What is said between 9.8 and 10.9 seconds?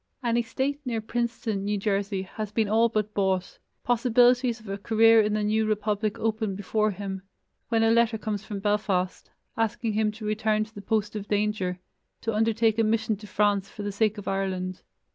him to return to the